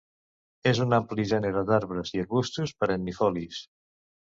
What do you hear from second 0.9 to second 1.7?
ampli gènere